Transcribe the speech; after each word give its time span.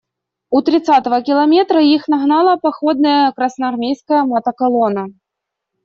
У 0.49 0.61
тридцатого 0.63 1.21
километра 1.21 1.79
их 1.83 2.07
нагнала 2.07 2.57
походная 2.57 3.31
красноармейская 3.33 4.23
мотоколонна. 4.23 5.05